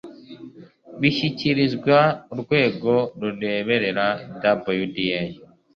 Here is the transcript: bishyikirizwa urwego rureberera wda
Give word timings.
bishyikirizwa 1.01 1.97
urwego 2.33 2.93
rureberera 3.19 4.07
wda 4.57 5.31